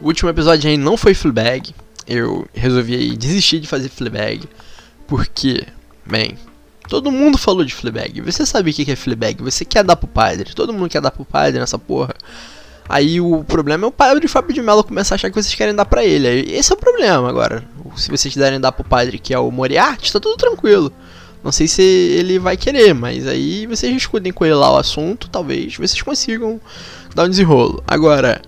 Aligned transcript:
O 0.00 0.06
último 0.06 0.30
episódio 0.30 0.68
aí 0.70 0.76
não 0.76 0.96
foi 0.96 1.14
Fleabag. 1.14 1.74
Eu 2.06 2.46
resolvi 2.54 3.16
desistir 3.16 3.60
de 3.60 3.66
fazer 3.66 3.88
Fleabag. 3.88 4.48
Porque, 5.06 5.64
bem, 6.04 6.36
todo 6.88 7.10
mundo 7.10 7.38
falou 7.38 7.64
de 7.64 7.74
Fleabag. 7.74 8.20
Você 8.20 8.44
sabe 8.44 8.70
o 8.70 8.74
que 8.74 8.90
é 8.90 8.96
Fleabag? 8.96 9.42
Você 9.42 9.64
quer 9.64 9.82
dar 9.82 9.96
pro 9.96 10.06
padre. 10.06 10.54
Todo 10.54 10.72
mundo 10.72 10.88
quer 10.88 11.00
dar 11.00 11.10
pro 11.10 11.24
padre 11.24 11.58
nessa 11.58 11.78
porra. 11.78 12.14
Aí 12.88 13.20
o 13.20 13.42
problema 13.42 13.84
é 13.84 13.88
o 13.88 13.92
padre 13.92 14.28
Fábio 14.28 14.54
de 14.54 14.62
Mello 14.62 14.84
começar 14.84 15.14
a 15.14 15.16
achar 15.16 15.28
que 15.28 15.34
vocês 15.34 15.54
querem 15.54 15.74
dar 15.74 15.84
pra 15.84 16.04
ele. 16.04 16.28
Esse 16.52 16.72
é 16.72 16.74
o 16.74 16.78
problema 16.78 17.28
agora. 17.28 17.64
Se 17.96 18.10
vocês 18.10 18.32
quiserem 18.32 18.60
dar 18.60 18.72
pro 18.72 18.84
padre 18.84 19.18
que 19.18 19.34
é 19.34 19.38
o 19.38 19.50
Moriarty, 19.50 20.12
tá 20.12 20.20
tudo 20.20 20.36
tranquilo. 20.36 20.92
Não 21.42 21.50
sei 21.50 21.66
se 21.66 21.82
ele 21.82 22.38
vai 22.38 22.56
querer, 22.56 22.94
mas 22.94 23.26
aí 23.26 23.66
vocês 23.66 23.92
discutem 23.92 24.32
com 24.32 24.44
ele 24.44 24.54
lá 24.54 24.72
o 24.72 24.76
assunto, 24.76 25.28
talvez 25.28 25.76
vocês 25.76 26.00
consigam 26.02 26.60
dar 27.14 27.24
um 27.24 27.28
desenrolo. 27.28 27.82
Agora, 27.86 28.40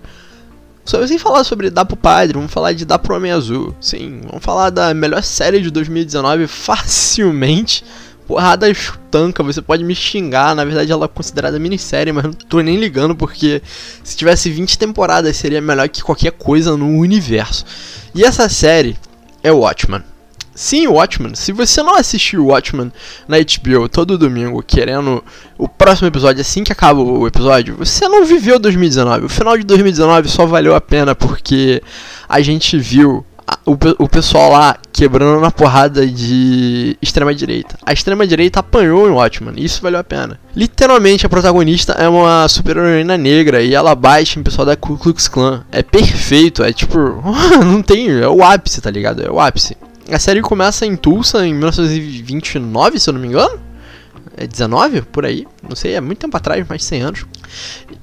só 0.89 1.05
sem 1.05 1.19
falar 1.19 1.43
sobre 1.43 1.69
dar 1.69 1.85
pro 1.85 1.95
padre, 1.95 2.33
vamos 2.33 2.51
falar 2.51 2.73
de 2.73 2.83
dar 2.83 2.97
pro 2.97 3.15
Homem 3.15 3.31
Azul. 3.31 3.75
Sim, 3.79 4.21
vamos 4.25 4.43
falar 4.43 4.71
da 4.71 4.91
melhor 4.91 5.21
série 5.21 5.61
de 5.61 5.69
2019 5.69 6.47
facilmente 6.49 7.85
porrada 8.27 8.67
tanca, 9.09 9.41
você 9.41 9.59
pode 9.59 9.83
me 9.83 9.95
xingar, 9.95 10.55
na 10.55 10.63
verdade 10.63 10.91
ela 10.91 11.05
é 11.05 11.07
considerada 11.07 11.57
minissérie, 11.57 12.13
mas 12.13 12.23
não 12.25 12.33
tô 12.33 12.59
nem 12.61 12.77
ligando 12.77 13.15
porque 13.15 13.61
se 14.03 14.15
tivesse 14.15 14.51
20 14.51 14.77
temporadas 14.77 15.35
seria 15.35 15.61
melhor 15.61 15.89
que 15.89 16.03
qualquer 16.03 16.31
coisa 16.31 16.75
no 16.75 16.87
universo. 16.87 17.65
E 18.13 18.23
essa 18.23 18.49
série 18.49 18.97
é 19.43 19.51
Watchmen. 19.51 20.03
Sim, 20.59 20.87
Watchmen. 20.87 21.35
Se 21.35 21.53
você 21.53 21.81
não 21.81 21.95
assistiu 21.95 22.47
Watchmen 22.47 22.91
na 23.29 23.37
HBO 23.37 23.87
todo 23.87 24.17
domingo, 24.17 24.61
querendo 24.61 25.23
o 25.57 25.69
próximo 25.69 26.09
episódio 26.09 26.41
assim 26.41 26.65
que 26.65 26.71
acaba 26.73 26.99
o 26.99 27.25
episódio, 27.25 27.77
você 27.77 28.09
não 28.09 28.25
viveu 28.25 28.59
2019. 28.59 29.27
O 29.27 29.29
final 29.29 29.57
de 29.57 29.63
2019 29.63 30.27
só 30.27 30.45
valeu 30.45 30.75
a 30.75 30.81
pena 30.81 31.15
porque 31.15 31.81
a 32.27 32.41
gente 32.41 32.77
viu 32.77 33.25
o, 33.65 33.77
o 33.99 34.09
pessoal 34.09 34.51
lá 34.51 34.77
quebrando 34.91 35.39
na 35.39 35.49
porrada 35.49 36.05
de 36.05 36.97
extrema 37.01 37.33
direita. 37.33 37.77
A 37.85 37.93
extrema 37.93 38.27
direita 38.27 38.59
apanhou 38.59 39.07
em 39.07 39.11
Watchmen, 39.11 39.53
isso 39.57 39.81
valeu 39.81 40.01
a 40.01 40.03
pena. 40.03 40.37
Literalmente 40.53 41.25
a 41.25 41.29
protagonista 41.29 41.93
é 41.93 42.09
uma 42.09 42.45
super-heroína 42.49 43.17
negra 43.17 43.61
e 43.61 43.73
ela 43.73 43.95
bate 43.95 44.37
em 44.37 44.43
pessoal 44.43 44.65
da 44.65 44.75
Ku 44.75 44.97
Klux 44.97 45.29
Klan. 45.29 45.63
É 45.71 45.81
perfeito, 45.81 46.65
é 46.65 46.73
tipo, 46.73 46.97
não 47.63 47.81
tem, 47.81 48.09
é 48.09 48.27
o 48.27 48.43
ápice, 48.43 48.81
tá 48.81 48.91
ligado? 48.91 49.25
É 49.25 49.31
o 49.31 49.39
ápice. 49.39 49.77
A 50.11 50.17
série 50.17 50.41
começa 50.41 50.85
em 50.85 50.95
Tulsa 50.95 51.45
em 51.45 51.53
1929, 51.53 52.99
se 52.99 53.09
eu 53.09 53.13
não 53.13 53.21
me 53.21 53.27
engano. 53.27 53.59
É 54.35 54.47
19, 54.47 55.01
por 55.03 55.25
aí, 55.25 55.45
não 55.67 55.75
sei, 55.75 55.93
é 55.93 56.01
muito 56.01 56.19
tempo 56.19 56.35
atrás, 56.35 56.67
mais 56.67 56.81
de 56.81 56.87
100 56.87 57.01
anos. 57.01 57.25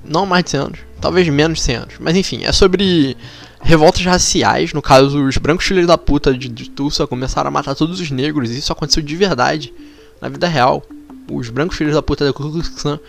Não 0.05 0.25
mais 0.25 0.45
de 0.45 0.51
100 0.51 0.61
anos, 0.61 0.79
talvez 1.01 1.29
menos 1.29 1.59
de 1.59 1.65
100 1.65 1.77
anos. 1.77 1.95
Mas 1.98 2.17
enfim, 2.17 2.45
é 2.45 2.53
sobre 2.53 3.17
revoltas 3.61 4.05
raciais, 4.05 4.73
no 4.73 4.83
caso, 4.83 5.25
os 5.25 5.37
brancos 5.39 5.67
filhos 5.67 5.87
da 5.87 5.98
puta 5.98 6.33
de, 6.33 6.48
de 6.48 6.71
Tulsa 6.71 7.07
começaram 7.07 7.48
a 7.48 7.51
matar 7.51 7.75
todos 7.75 7.98
os 7.98 8.11
negros, 8.11 8.51
e 8.51 8.59
isso 8.59 8.73
aconteceu 8.73 9.03
de 9.03 9.17
verdade, 9.17 9.73
na 10.20 10.29
vida 10.29 10.47
real. 10.47 10.85
Os 11.31 11.48
brancos 11.48 11.77
filhos 11.77 11.95
da 11.95 12.03
puta 12.03 12.25
da 12.25 12.33
Ku 12.33 12.48
Klux 12.53 12.69
Klan 12.69 13.01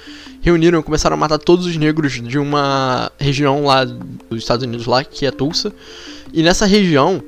reuniram 0.41 0.79
e 0.79 0.83
começaram 0.83 1.13
a 1.13 1.17
matar 1.17 1.37
todos 1.37 1.67
os 1.67 1.77
negros 1.77 2.13
de 2.13 2.39
uma 2.39 3.11
região 3.19 3.63
lá 3.65 3.85
dos 3.85 4.39
Estados 4.39 4.65
Unidos, 4.65 4.87
lá, 4.87 5.03
que 5.03 5.25
é 5.25 5.31
Tulsa. 5.31 5.71
E 6.33 6.41
nessa 6.41 6.65
região, 6.65 7.21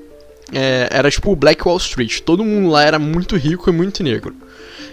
é, 0.52 0.88
era 0.92 1.10
tipo 1.10 1.32
o 1.32 1.36
Black 1.36 1.68
Wall 1.68 1.78
Street. 1.78 2.22
Todo 2.22 2.44
mundo 2.44 2.70
lá 2.70 2.84
era 2.84 3.00
muito 3.00 3.36
rico 3.36 3.70
e 3.70 3.74
muito 3.74 4.04
negro. 4.04 4.36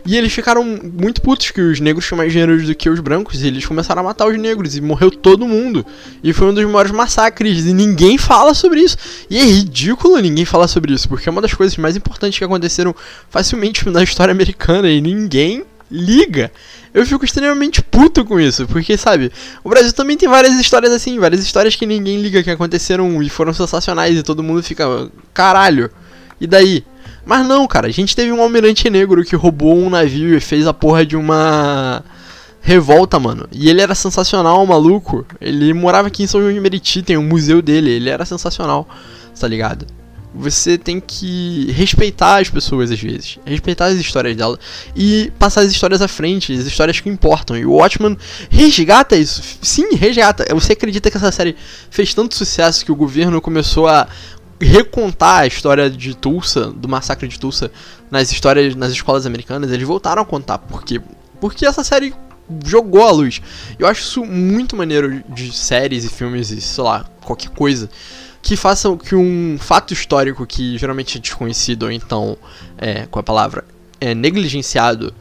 E 0.06 0.16
eles 0.16 0.32
ficaram 0.32 0.64
muito 0.64 1.20
putos 1.20 1.50
que 1.50 1.60
os 1.60 1.80
negros 1.80 2.06
tinham 2.06 2.18
mais 2.18 2.30
dinheiro 2.30 2.64
do 2.64 2.74
que 2.76 2.88
os 2.88 3.00
brancos. 3.00 3.42
E 3.42 3.48
eles 3.48 3.66
começaram 3.66 4.00
a 4.02 4.04
matar 4.04 4.28
os 4.28 4.38
negros. 4.38 4.76
E 4.76 4.80
morreu 4.80 5.10
todo 5.10 5.48
mundo. 5.48 5.84
E 6.22 6.32
foi 6.32 6.46
um 6.46 6.54
dos 6.54 6.64
maiores 6.64 6.92
massacres. 6.92 7.66
E 7.66 7.72
ninguém 7.72 8.16
fala 8.16 8.54
sobre 8.54 8.80
isso. 8.80 8.96
E 9.28 9.36
é 9.36 9.44
ridículo 9.44 10.18
ninguém 10.18 10.44
falar 10.44 10.68
sobre 10.68 10.94
isso. 10.94 11.08
Porque 11.08 11.28
é 11.28 11.32
uma 11.32 11.42
das 11.42 11.54
coisas 11.54 11.76
mais 11.76 11.96
importantes 11.96 12.38
que 12.38 12.44
aconteceram 12.44 12.94
facilmente 13.28 13.88
na 13.90 14.02
história 14.02 14.30
americana. 14.32 14.88
E 14.88 15.00
ninguém 15.00 15.64
liga. 15.90 16.52
Eu 16.96 17.04
fico 17.04 17.26
extremamente 17.26 17.82
puto 17.82 18.24
com 18.24 18.40
isso. 18.40 18.66
Porque, 18.66 18.96
sabe, 18.96 19.30
o 19.62 19.68
Brasil 19.68 19.92
também 19.92 20.16
tem 20.16 20.26
várias 20.26 20.54
histórias 20.54 20.90
assim. 20.90 21.18
Várias 21.18 21.42
histórias 21.42 21.76
que 21.76 21.84
ninguém 21.84 22.22
liga 22.22 22.42
que 22.42 22.50
aconteceram 22.50 23.22
e 23.22 23.28
foram 23.28 23.52
sensacionais. 23.52 24.16
E 24.18 24.22
todo 24.22 24.42
mundo 24.42 24.62
fica, 24.62 25.10
caralho. 25.34 25.90
E 26.40 26.46
daí? 26.46 26.82
Mas 27.26 27.46
não, 27.46 27.66
cara, 27.66 27.88
a 27.88 27.90
gente 27.90 28.16
teve 28.16 28.32
um 28.32 28.40
almirante 28.40 28.88
negro 28.88 29.22
que 29.22 29.36
roubou 29.36 29.76
um 29.76 29.90
navio 29.90 30.34
e 30.34 30.40
fez 30.40 30.66
a 30.66 30.72
porra 30.72 31.04
de 31.04 31.18
uma 31.18 32.02
revolta, 32.62 33.20
mano. 33.20 33.46
E 33.52 33.68
ele 33.68 33.82
era 33.82 33.94
sensacional, 33.94 34.64
maluco. 34.64 35.26
Ele 35.38 35.74
morava 35.74 36.08
aqui 36.08 36.22
em 36.22 36.26
São 36.26 36.40
João 36.40 36.54
de 36.54 36.60
Meriti, 36.60 37.02
tem 37.02 37.18
um 37.18 37.28
museu 37.28 37.60
dele, 37.60 37.90
ele 37.90 38.08
era 38.08 38.24
sensacional, 38.24 38.88
tá 39.38 39.46
ligado? 39.46 39.86
Você 40.34 40.76
tem 40.76 41.00
que 41.00 41.72
respeitar 41.72 42.40
as 42.40 42.50
pessoas 42.50 42.90
às 42.90 43.00
vezes, 43.00 43.38
respeitar 43.46 43.86
as 43.86 43.94
histórias 43.94 44.36
dela 44.36 44.58
e 44.94 45.32
passar 45.38 45.62
as 45.62 45.70
histórias 45.70 46.02
à 46.02 46.08
frente, 46.08 46.52
as 46.52 46.66
histórias 46.66 47.00
que 47.00 47.08
importam. 47.08 47.56
E 47.56 47.64
o 47.64 47.72
Watchman 47.72 48.16
resgata 48.50 49.16
isso. 49.16 49.42
Sim, 49.62 49.94
resgata. 49.94 50.44
Você 50.54 50.74
acredita 50.74 51.10
que 51.10 51.16
essa 51.16 51.32
série 51.32 51.56
fez 51.90 52.12
tanto 52.12 52.34
sucesso 52.34 52.84
que 52.84 52.92
o 52.92 52.96
governo 52.96 53.40
começou 53.40 53.88
a 53.88 54.06
recontar 54.60 55.40
a 55.40 55.46
história 55.46 55.90
de 55.90 56.14
Tulsa, 56.14 56.72
do 56.72 56.88
massacre 56.88 57.28
de 57.28 57.38
Tulsa, 57.38 57.70
nas 58.10 58.30
histórias, 58.32 58.74
nas 58.74 58.92
escolas 58.92 59.26
americanas, 59.26 59.70
eles 59.70 59.86
voltaram 59.86 60.22
a 60.22 60.24
contar. 60.24 60.58
Por 60.58 60.82
quê? 60.82 61.00
Porque 61.40 61.66
essa 61.66 61.84
série 61.84 62.14
jogou 62.64 63.02
a 63.02 63.10
luz. 63.10 63.40
Eu 63.78 63.86
acho 63.86 64.02
isso 64.02 64.24
muito 64.24 64.76
maneiro 64.76 65.22
de 65.28 65.52
séries 65.52 66.04
e 66.04 66.08
filmes 66.08 66.50
e, 66.50 66.60
sei 66.60 66.84
lá, 66.84 67.04
qualquer 67.24 67.50
coisa. 67.50 67.88
Que 68.42 68.56
façam 68.56 68.96
que 68.96 69.14
um 69.14 69.56
fato 69.58 69.92
histórico 69.92 70.46
que 70.46 70.78
geralmente 70.78 71.18
é 71.18 71.20
desconhecido, 71.20 71.84
ou 71.84 71.90
então, 71.90 72.36
é, 72.78 73.06
com 73.06 73.18
a 73.18 73.22
palavra, 73.22 73.64
é 74.00 74.14
negligenciado, 74.14 75.12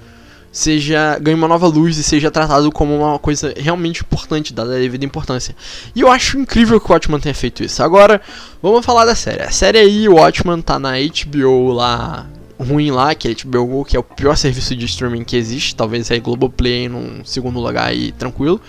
seja 0.51 1.17
ganhe 1.19 1.35
uma 1.35 1.47
nova 1.47 1.67
luz 1.67 1.97
e 1.97 2.03
seja 2.03 2.31
tratado 2.31 2.71
como 2.71 2.95
uma 2.95 3.19
coisa 3.19 3.53
realmente 3.57 4.01
importante, 4.01 4.53
dada 4.53 4.75
a 4.75 4.79
devida 4.79 5.03
importância. 5.03 5.55
E 5.95 6.01
eu 6.01 6.09
acho 6.09 6.37
incrível 6.37 6.79
que 6.79 6.89
o 6.89 6.93
Watchman 6.93 7.19
tenha 7.19 7.35
feito 7.35 7.63
isso. 7.63 7.81
Agora, 7.83 8.21
vamos 8.61 8.85
falar 8.85 9.05
da 9.05 9.15
série. 9.15 9.43
A 9.43 9.51
série 9.51 9.79
aí, 9.79 10.07
o 10.07 10.15
Watchman 10.15 10.61
tá 10.61 10.79
na 10.79 10.93
HBO 10.93 11.73
lá, 11.73 12.25
ruim 12.59 12.91
lá, 12.91 13.13
que 13.13 13.27
é 13.27 13.33
HBO 13.33 13.65
Go, 13.65 13.85
que 13.85 13.95
é 13.95 13.99
o 13.99 14.03
pior 14.03 14.35
serviço 14.35 14.75
de 14.75 14.85
streaming 14.85 15.23
que 15.23 15.35
existe. 15.35 15.75
Talvez 15.75 16.09
aí 16.11 16.19
Globoplay 16.19 16.87
num 16.87 17.23
segundo 17.25 17.59
lugar 17.59 17.87
aí, 17.87 18.11
tranquilo, 18.11 18.61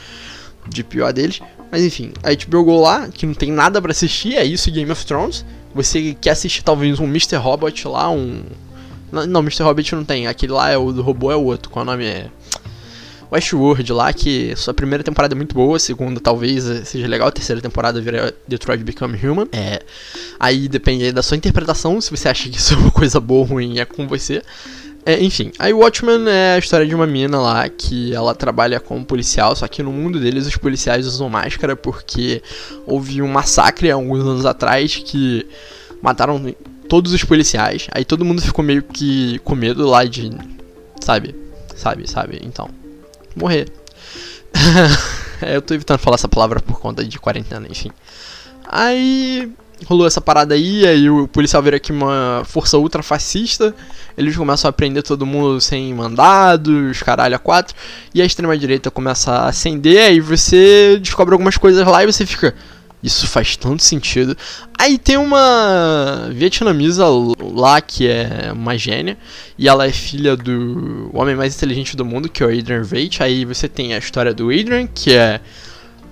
de 0.69 0.83
pior 0.83 1.13
deles. 1.13 1.41
Mas 1.71 1.83
enfim, 1.83 2.13
a 2.23 2.33
HBO 2.33 2.65
Go 2.65 2.81
lá, 2.81 3.09
que 3.09 3.27
não 3.27 3.35
tem 3.35 3.51
nada 3.51 3.81
para 3.81 3.91
assistir, 3.91 4.37
é 4.37 4.45
isso 4.45 4.71
Game 4.71 4.91
of 4.91 5.05
Thrones. 5.05 5.45
Você 5.75 6.17
quer 6.21 6.31
assistir 6.31 6.63
talvez 6.63 6.99
um 6.99 7.05
Mr. 7.05 7.37
Robot 7.37 7.89
lá, 7.89 8.11
um 8.11 8.43
não, 9.13 9.41
Mr. 9.41 9.63
Hobbit 9.63 9.95
não 9.95 10.05
tem. 10.05 10.27
Aquele 10.27 10.53
lá 10.53 10.71
é 10.71 10.77
o 10.77 10.93
do 10.93 11.03
robô 11.03 11.31
é 11.31 11.37
o 11.37 11.45
outro. 11.45 11.71
Qual 11.71 11.85
o 11.85 11.87
nome 11.87 12.05
é? 12.05 12.29
Westworld 13.31 13.93
lá, 13.93 14.13
que 14.13 14.55
sua 14.57 14.73
primeira 14.73 15.03
temporada 15.03 15.35
é 15.35 15.37
muito 15.37 15.55
boa, 15.55 15.77
a 15.77 15.81
segunda 15.81 16.21
talvez 16.21 16.65
seja 16.85 17.07
legal, 17.07 17.29
a 17.29 17.33
terceira 17.33 17.61
temporada 17.61 18.01
vira 18.01 18.35
Detroit 18.47 18.83
Become 18.83 19.19
Human. 19.23 19.49
É, 19.53 19.83
aí 20.39 20.69
depende 20.69 21.11
da 21.13 21.23
sua 21.23 21.37
interpretação, 21.37 22.01
se 22.01 22.11
você 22.11 22.29
acha 22.29 22.49
que 22.49 22.57
isso 22.57 22.75
é 22.75 22.77
uma 22.77 22.91
coisa 22.91 23.21
boa 23.21 23.41
ou 23.41 23.47
ruim, 23.47 23.79
é 23.79 23.85
com 23.85 24.07
você. 24.07 24.43
É, 25.05 25.23
enfim, 25.23 25.53
aí 25.57 25.73
Watchmen 25.73 26.29
é 26.29 26.55
a 26.55 26.59
história 26.59 26.85
de 26.85 26.93
uma 26.93 27.07
mina 27.07 27.41
lá 27.41 27.69
que 27.69 28.13
ela 28.13 28.35
trabalha 28.35 28.81
como 28.81 29.05
policial, 29.05 29.55
só 29.55 29.69
que 29.69 29.81
no 29.81 29.93
mundo 29.93 30.19
deles 30.19 30.49
os 30.49 30.57
policiais 30.57 31.07
usam 31.07 31.29
máscara 31.31 31.77
porque 31.77 32.43
houve 32.85 33.23
um 33.23 33.29
massacre 33.29 33.89
há 33.89 33.95
alguns 33.95 34.21
anos 34.23 34.45
atrás 34.45 34.97
que 34.97 35.47
mataram 36.03 36.53
todos 36.89 37.13
os 37.13 37.23
policiais. 37.23 37.87
Aí 37.93 38.05
todo 38.05 38.25
mundo 38.25 38.43
ficou 38.43 38.65
meio 38.65 38.83
que 38.83 39.39
com 39.45 39.55
medo 39.55 39.87
lá 39.87 40.05
de. 40.05 40.33
Sabe? 41.01 41.37
Sabe, 41.77 42.11
sabe? 42.11 42.41
Então. 42.43 42.69
Morrer. 43.37 43.69
Eu 45.43 45.61
tô 45.61 45.75
evitando 45.75 45.99
falar 45.99 46.15
essa 46.15 46.29
palavra 46.29 46.61
por 46.61 46.81
conta 46.81 47.05
de 47.05 47.19
quarentena, 47.19 47.67
enfim. 47.71 47.91
Aí 48.67 49.53
rolou 49.85 50.07
essa 50.07 50.21
parada 50.23 50.55
aí, 50.55 50.87
aí 50.87 51.11
o 51.11 51.29
policial 51.29 51.63
vira 51.63 51.77
aqui 51.77 51.93
uma 51.93 52.43
força 52.47 52.79
ultra 52.79 53.03
fascista. 53.03 53.75
Eles 54.17 54.35
começam 54.35 54.69
a 54.69 54.73
prender 54.73 55.03
todo 55.03 55.27
mundo 55.27 55.61
sem 55.61 55.93
mandados, 55.93 57.03
caralho, 57.03 57.37
a 57.37 57.39
quatro. 57.39 57.77
E 58.15 58.23
a 58.23 58.25
extrema 58.25 58.57
direita 58.57 58.91
começa 58.91 59.31
a 59.31 59.49
acender, 59.49 59.99
aí 59.99 60.21
você 60.21 60.99
descobre 60.99 61.35
algumas 61.35 61.59
coisas 61.59 61.87
lá 61.87 62.03
e 62.03 62.07
você 62.07 62.25
fica. 62.25 62.55
Isso 63.07 63.29
faz 63.29 63.57
tanto 63.57 63.85
sentido. 63.85 64.37
Aí 64.77 64.99
tem 64.99 65.17
uma 65.17 66.29
vietnamesa 66.33 67.05
lá 67.55 67.81
que 67.81 68.09
é 68.09 68.51
uma 68.53 68.77
gênia. 68.77 69.17
E 69.57 69.69
ela 69.69 69.87
é 69.87 69.93
filha 69.93 70.37
do 70.37 71.09
homem 71.15 71.37
mais 71.37 71.55
inteligente 71.55 71.97
do 71.97 72.05
mundo, 72.05 72.29
que 72.29 72.43
é 72.43 72.47
o 72.47 72.49
Adrian 72.49 72.83
Veidt. 72.83 73.23
Aí 73.23 73.45
você 73.45 73.69
tem 73.69 73.95
a 73.95 73.99
história 73.99 74.35
do 74.35 74.51
Adrian, 74.51 74.89
que 74.89 75.15
é 75.15 75.41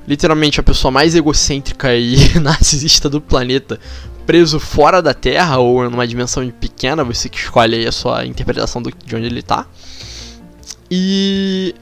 literalmente 0.07 0.61
a 0.61 0.63
pessoa 0.63 0.93
mais 0.93 1.17
egocêntrica 1.17 1.93
e 1.97 2.17
narcisista 2.39 3.11
do 3.11 3.21
planeta, 3.21 3.81
preso 4.25 4.61
fora 4.61 5.03
da 5.03 5.13
Terra 5.13 5.59
ou 5.59 5.91
numa 5.91 6.07
dimensão 6.07 6.49
pequena. 6.49 7.03
Você 7.03 7.29
que 7.29 7.39
escolhe 7.39 7.75
aí 7.75 7.87
a 7.89 7.93
sua 7.93 8.25
interpretação 8.25 8.81
do, 8.81 8.93
de 9.05 9.17
onde 9.17 9.27
ele 9.27 9.43
tá. 9.43 9.67
E 10.89 11.75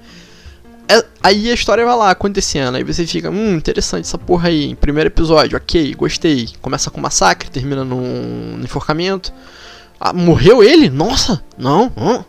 é, 0.88 1.05
aí 1.23 1.50
a 1.50 1.55
história 1.55 1.84
vai 1.84 1.96
lá 1.96 2.11
acontecendo, 2.11 2.76
aí 2.76 2.84
você 2.84 3.06
fica, 3.06 3.31
hum, 3.31 3.55
interessante 3.55 4.05
essa 4.05 4.19
porra 4.19 4.49
aí. 4.49 4.75
Primeiro 4.76 5.08
episódio, 5.08 5.56
ok, 5.56 5.94
gostei. 5.94 6.49
Começa 6.61 6.90
com 6.90 7.00
massacre, 7.00 7.50
termina 7.50 7.84
num, 7.84 8.61
enforcamento. 8.62 9.32
Ah, 9.99 10.12
morreu 10.12 10.62
ele? 10.62 10.90
Nossa, 10.90 11.43
não, 11.56 11.93
não. 11.96 12.25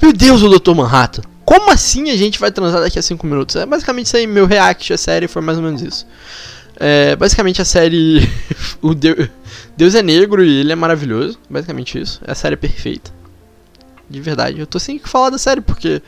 Meu 0.00 0.12
Deus, 0.12 0.42
o 0.42 0.58
Dr. 0.58 0.74
Manhattan. 0.74 1.22
Como 1.44 1.70
assim 1.70 2.10
a 2.10 2.16
gente 2.16 2.38
vai 2.38 2.50
transar 2.50 2.80
daqui 2.80 2.98
a 2.98 3.02
5 3.02 3.26
minutos? 3.26 3.56
É 3.56 3.64
basicamente 3.64 4.06
isso 4.06 4.16
aí, 4.16 4.26
meu 4.26 4.46
react 4.46 4.92
à 4.92 4.98
série 4.98 5.28
foi 5.28 5.42
mais 5.42 5.58
ou 5.58 5.64
menos 5.64 5.82
isso. 5.82 6.06
É, 6.76 7.16
basicamente 7.16 7.60
a 7.60 7.64
série. 7.64 8.28
o 8.80 8.94
Deus, 8.94 9.28
Deus 9.76 9.94
é 9.94 10.02
negro 10.02 10.44
e 10.44 10.60
ele 10.60 10.72
é 10.72 10.76
maravilhoso. 10.76 11.38
Basicamente 11.48 12.00
isso. 12.00 12.20
É 12.26 12.32
a 12.32 12.34
série 12.34 12.56
perfeita. 12.56 13.17
De 14.08 14.20
verdade. 14.20 14.58
Eu 14.58 14.66
tô 14.66 14.78
sem 14.78 14.98
falar 14.98 15.30
da 15.30 15.38
série, 15.38 15.60
porque. 15.60 16.02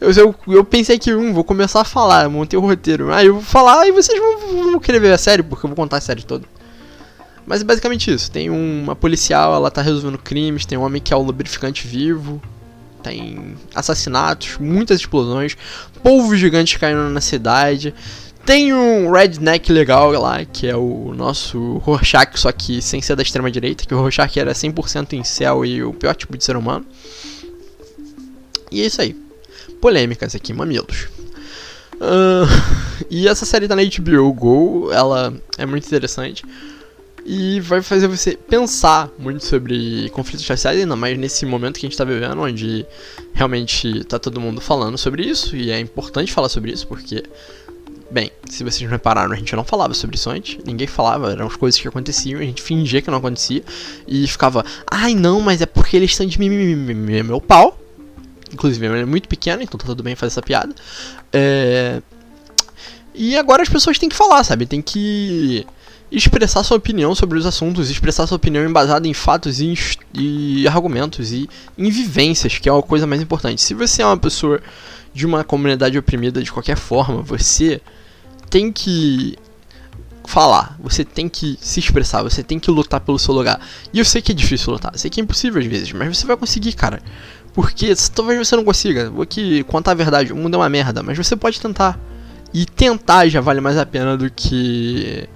Eu, 0.00 0.10
eu, 0.10 0.34
eu 0.48 0.64
pensei 0.64 0.98
que, 0.98 1.14
um, 1.14 1.32
vou 1.32 1.44
começar 1.44 1.80
a 1.80 1.84
falar, 1.84 2.28
montei 2.28 2.58
o 2.58 2.62
roteiro. 2.62 3.12
Aí 3.12 3.26
eu 3.26 3.34
vou 3.34 3.42
falar 3.42 3.86
e 3.86 3.92
vocês 3.92 4.18
vão, 4.18 4.72
vão 4.72 4.80
querer 4.80 5.00
ver 5.00 5.12
a 5.12 5.18
série, 5.18 5.42
porque 5.42 5.64
eu 5.66 5.68
vou 5.68 5.76
contar 5.76 5.98
a 5.98 6.00
série 6.00 6.24
toda. 6.24 6.46
Mas 7.46 7.60
é 7.60 7.64
basicamente 7.64 8.12
isso. 8.12 8.30
Tem 8.30 8.50
uma 8.50 8.96
policial, 8.96 9.54
ela 9.54 9.70
tá 9.70 9.82
resolvendo 9.82 10.18
crimes, 10.18 10.66
tem 10.66 10.76
um 10.76 10.82
homem 10.82 11.00
que 11.00 11.12
é 11.12 11.16
o 11.16 11.22
lubrificante 11.22 11.86
vivo 11.86 12.40
tem 13.04 13.54
assassinatos, 13.74 14.56
muitas 14.58 15.00
explosões, 15.00 15.56
polvos 16.02 16.38
gigantes 16.38 16.78
caindo 16.78 17.10
na 17.10 17.20
cidade. 17.20 17.94
Tem 18.46 18.74
um 18.74 19.10
redneck 19.10 19.70
legal 19.72 20.10
lá, 20.12 20.44
que 20.44 20.66
é 20.66 20.76
o 20.76 21.14
nosso 21.14 21.78
Rorschach, 21.78 22.38
só 22.38 22.50
que 22.50 22.82
sem 22.82 23.00
ser 23.00 23.14
da 23.14 23.22
extrema 23.22 23.50
direita, 23.50 23.86
que 23.86 23.94
o 23.94 23.98
Rorschach 23.98 24.38
era 24.38 24.52
100% 24.52 25.12
em 25.12 25.24
céu 25.24 25.64
e 25.64 25.82
o 25.82 25.92
pior 25.92 26.14
tipo 26.14 26.36
de 26.36 26.44
ser 26.44 26.56
humano. 26.56 26.84
E 28.74 28.82
é 28.82 28.86
isso 28.86 29.00
aí. 29.00 29.16
Polêmicas 29.80 30.34
aqui, 30.34 30.52
mamilos. 30.52 31.08
Uh, 31.94 32.46
e 33.08 33.28
essa 33.28 33.46
série 33.46 33.68
tá 33.68 33.76
na 33.76 33.82
HBO 33.82 34.32
Go, 34.32 34.90
ela 34.92 35.32
é 35.56 35.64
muito 35.64 35.86
interessante 35.86 36.44
e 37.24 37.58
vai 37.60 37.80
fazer 37.80 38.06
você 38.06 38.36
pensar 38.36 39.08
muito 39.18 39.44
sobre 39.44 40.10
conflitos 40.10 40.46
raciais, 40.46 40.78
ainda 40.78 40.94
mais 40.94 41.18
nesse 41.18 41.46
momento 41.46 41.78
que 41.78 41.86
a 41.86 41.88
gente 41.88 41.92
está 41.92 42.04
vivendo, 42.04 42.38
onde 42.40 42.84
realmente 43.32 43.98
está 43.98 44.18
todo 44.18 44.40
mundo 44.40 44.60
falando 44.60 44.98
sobre 44.98 45.24
isso, 45.24 45.56
e 45.56 45.70
é 45.70 45.80
importante 45.80 46.32
falar 46.32 46.50
sobre 46.50 46.70
isso, 46.72 46.86
porque, 46.86 47.22
bem, 48.10 48.30
se 48.50 48.62
vocês 48.62 48.88
repararam, 48.90 49.32
a 49.32 49.36
gente 49.36 49.56
não 49.56 49.64
falava 49.64 49.94
sobre 49.94 50.16
isso 50.16 50.28
antes, 50.28 50.62
ninguém 50.66 50.86
falava, 50.86 51.32
eram 51.32 51.46
as 51.46 51.56
coisas 51.56 51.80
que 51.80 51.88
aconteciam, 51.88 52.40
a 52.40 52.44
gente 52.44 52.60
fingia 52.60 53.00
que 53.00 53.10
não 53.10 53.18
acontecia, 53.18 53.62
e 54.06 54.26
ficava, 54.28 54.62
ai 54.86 55.14
não, 55.14 55.40
mas 55.40 55.62
é 55.62 55.66
porque 55.66 55.96
eles 55.96 56.10
estão 56.10 56.26
de 56.26 56.38
mimimi, 56.38 57.22
meu 57.22 57.40
pau, 57.40 57.78
inclusive 58.54 58.86
ele 58.86 59.00
é 59.00 59.04
muito 59.04 59.28
pequeno, 59.28 59.62
então 59.62 59.78
tá 59.78 59.86
tudo 59.86 60.02
bem 60.02 60.14
fazer 60.14 60.32
essa 60.32 60.42
piada, 60.42 60.74
é... 61.32 62.00
E 63.14 63.36
agora 63.36 63.62
as 63.62 63.68
pessoas 63.68 63.96
têm 63.96 64.08
que 64.08 64.16
falar, 64.16 64.42
sabe? 64.42 64.66
Tem 64.66 64.82
que 64.82 65.64
expressar 66.10 66.62
sua 66.62 66.76
opinião 66.76 67.14
sobre 67.14 67.38
os 67.38 67.46
assuntos, 67.46 67.90
expressar 67.90 68.26
sua 68.26 68.36
opinião 68.36 68.64
embasada 68.64 69.06
em 69.06 69.14
fatos 69.14 69.60
e, 69.60 69.74
e, 70.12 70.66
argumentos 70.68 71.32
e 71.32 71.48
em 71.78 71.90
vivências, 71.90 72.58
que 72.58 72.68
é 72.68 72.72
a 72.76 72.82
coisa 72.82 73.06
mais 73.06 73.22
importante. 73.22 73.62
Se 73.62 73.74
você 73.74 74.02
é 74.02 74.06
uma 74.06 74.16
pessoa 74.16 74.60
de 75.12 75.24
uma 75.24 75.44
comunidade 75.44 75.96
oprimida 75.96 76.42
de 76.42 76.50
qualquer 76.50 76.76
forma, 76.76 77.22
você 77.22 77.80
tem 78.50 78.72
que 78.72 79.36
falar, 80.24 80.76
você 80.80 81.04
tem 81.04 81.28
que 81.28 81.58
se 81.60 81.80
expressar, 81.80 82.22
você 82.22 82.42
tem 82.42 82.58
que 82.58 82.70
lutar 82.70 83.00
pelo 83.00 83.18
seu 83.18 83.34
lugar. 83.34 83.60
E 83.92 83.98
eu 83.98 84.04
sei 84.04 84.22
que 84.22 84.32
é 84.32 84.34
difícil 84.34 84.72
lutar, 84.72 84.96
sei 84.96 85.10
que 85.10 85.20
é 85.20 85.22
impossível 85.22 85.60
às 85.60 85.66
vezes, 85.66 85.92
mas 85.92 86.16
você 86.16 86.26
vai 86.26 86.36
conseguir, 86.36 86.72
cara. 86.72 87.00
Porque 87.54 87.94
talvez 88.12 88.46
você 88.46 88.56
não 88.56 88.64
consiga, 88.64 89.08
vou 89.08 89.22
aqui 89.22 89.62
contar 89.64 89.92
a 89.92 89.94
verdade, 89.94 90.32
o 90.32 90.36
mundo 90.36 90.54
é 90.54 90.58
uma 90.58 90.68
merda, 90.68 91.02
mas 91.04 91.16
você 91.16 91.36
pode 91.36 91.60
tentar. 91.60 91.98
E 92.52 92.66
tentar 92.66 93.28
já 93.28 93.40
vale 93.40 93.60
mais 93.60 93.78
a 93.78 93.86
pena 93.86 94.16
do 94.16 94.28
que 94.28 95.28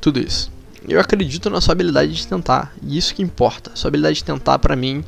tudo 0.00 0.20
isso. 0.20 0.50
Eu 0.88 1.00
acredito 1.00 1.50
na 1.50 1.60
sua 1.60 1.72
habilidade 1.72 2.14
de 2.14 2.26
tentar, 2.26 2.72
e 2.80 2.96
isso 2.96 3.12
que 3.12 3.22
importa. 3.22 3.72
Sua 3.74 3.88
habilidade 3.88 4.16
de 4.16 4.24
tentar, 4.24 4.58
para 4.60 4.76
mim, 4.76 5.04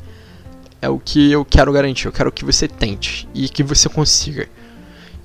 é 0.83 0.89
o 0.89 0.99
que 0.99 1.31
eu 1.31 1.45
quero 1.45 1.73
garantir. 1.73 2.07
Eu 2.07 2.13
quero 2.13 2.33
que 2.33 2.45
você 2.45 2.67
tente 2.67 3.29
e 3.33 3.49
que 3.49 3.63
você 3.63 3.89
consiga. 3.89 4.49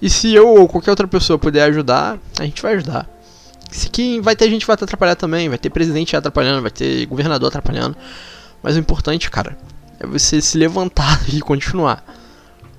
E 0.01 0.09
se 0.09 0.33
eu 0.33 0.47
ou 0.47 0.67
qualquer 0.67 0.91
outra 0.91 1.07
pessoa 1.07 1.39
puder 1.39 1.63
ajudar, 1.63 2.19
a 2.39 2.43
gente 2.43 2.61
vai 2.61 2.75
ajudar. 2.75 3.09
Se 3.71 3.89
que 3.89 4.19
vai 4.21 4.35
ter 4.35 4.49
gente 4.49 4.61
que 4.61 4.67
vai 4.67 4.77
te 4.77 4.83
atrapalhar 4.83 5.15
também, 5.15 5.49
vai 5.49 5.57
ter 5.57 5.69
presidente 5.71 6.15
atrapalhando, 6.15 6.61
vai 6.61 6.71
ter 6.71 7.05
governador 7.07 7.47
atrapalhando. 7.49 7.97
Mas 8.61 8.75
o 8.75 8.79
importante, 8.79 9.29
cara, 9.31 9.57
é 10.05 10.19
você 10.19 10.41
se 10.41 10.57
levantar 10.57 11.21
e 11.33 11.39
continuar. 11.41 12.03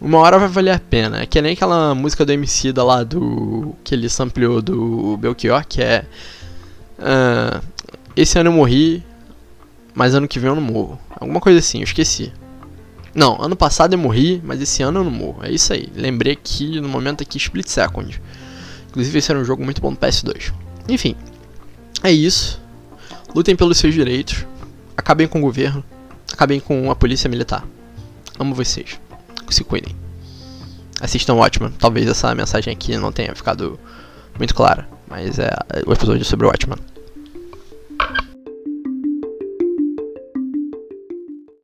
Uma 0.00 0.18
hora 0.18 0.38
vai 0.38 0.48
valer 0.48 0.72
a 0.72 0.78
pena. 0.78 1.22
É 1.22 1.26
que 1.26 1.40
nem 1.40 1.52
aquela 1.52 1.94
música 1.94 2.24
do 2.24 2.32
MC 2.32 2.72
da 2.72 2.84
lá 2.84 3.02
do. 3.02 3.74
que 3.82 3.94
ele 3.94 4.08
sampleou 4.08 4.60
do 4.60 5.16
Belchior, 5.16 5.64
que 5.66 5.80
é 5.82 6.04
Uh, 6.98 7.62
esse 8.16 8.38
ano 8.38 8.48
eu 8.48 8.54
morri, 8.54 9.04
mas 9.94 10.14
ano 10.14 10.26
que 10.26 10.38
vem 10.38 10.48
eu 10.48 10.54
não 10.54 10.62
morro. 10.62 10.98
Alguma 11.10 11.40
coisa 11.40 11.58
assim, 11.58 11.78
eu 11.78 11.84
esqueci. 11.84 12.32
Não, 13.14 13.40
ano 13.40 13.56
passado 13.56 13.94
eu 13.94 13.98
morri, 13.98 14.40
mas 14.44 14.60
esse 14.60 14.82
ano 14.82 15.00
eu 15.00 15.04
não 15.04 15.10
morro. 15.10 15.44
É 15.44 15.50
isso 15.50 15.72
aí. 15.72 15.90
Lembrei 15.94 16.32
aqui 16.32 16.80
no 16.80 16.88
momento 16.88 17.22
aqui 17.22 17.38
Split 17.38 17.68
Second. 17.68 18.20
Inclusive 18.88 19.18
esse 19.18 19.30
era 19.30 19.40
um 19.40 19.44
jogo 19.44 19.64
muito 19.64 19.80
bom 19.80 19.90
no 19.90 19.96
PS2. 19.96 20.52
Enfim, 20.88 21.14
é 22.02 22.10
isso. 22.10 22.60
Lutem 23.34 23.56
pelos 23.56 23.78
seus 23.78 23.94
direitos. 23.94 24.46
Acabem 24.96 25.26
com 25.26 25.38
o 25.38 25.42
governo. 25.42 25.84
Acabem 26.32 26.60
com 26.60 26.90
a 26.90 26.96
polícia 26.96 27.28
militar. 27.28 27.66
Amo 28.38 28.54
vocês. 28.54 28.98
Se 29.48 29.64
cuidem. 29.64 29.94
Assistam 31.00 31.34
Watchmen. 31.34 31.72
Talvez 31.78 32.08
essa 32.08 32.34
mensagem 32.34 32.72
aqui 32.72 32.96
não 32.96 33.12
tenha 33.12 33.34
ficado 33.34 33.78
muito 34.38 34.54
clara. 34.54 34.88
Mas 35.08 35.38
é 35.38 35.50
o 35.86 35.92
episódio 35.92 36.24
sobre 36.24 36.46
o 36.46 36.48
Watchman. 36.48 36.78